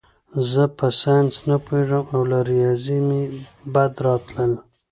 زه 0.51 0.63
په 0.77 0.87
ساینس 1.01 1.35
نه 1.49 1.57
پوهېږم 1.65 2.03
او 2.15 2.21
له 2.31 2.39
ریاضي 2.49 2.97
مې 3.07 3.21
بد 3.73 3.93
راتلل 4.05 4.53